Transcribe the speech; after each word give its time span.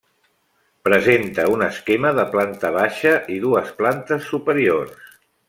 Presenta 0.87 1.45
un 1.55 1.61
esquema 1.65 2.13
de 2.21 2.25
planta 2.31 2.73
baixa 2.79 3.13
i 3.35 3.39
dues 3.45 3.71
plantes 3.83 4.27
superiors. 4.33 4.99